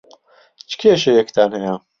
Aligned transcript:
چ 0.67 0.71
کێشەیەکتان 0.81 1.51
هەیە؟ 1.63 1.75